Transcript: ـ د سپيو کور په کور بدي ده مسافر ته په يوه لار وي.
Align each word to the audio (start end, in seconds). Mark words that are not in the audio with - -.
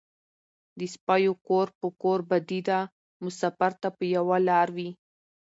ـ 0.41 0.79
د 0.79 0.81
سپيو 0.93 1.33
کور 1.47 1.67
په 1.79 1.87
کور 2.01 2.19
بدي 2.29 2.59
ده 2.69 2.79
مسافر 3.23 3.71
ته 3.81 3.89
په 3.97 4.03
يوه 4.15 4.37
لار 4.47 4.67
وي. 4.75 4.89